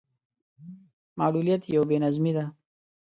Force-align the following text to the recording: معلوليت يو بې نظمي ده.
معلوليت 1.17 1.63
يو 1.75 1.83
بې 1.89 1.97
نظمي 2.03 2.31
ده. 2.37 2.45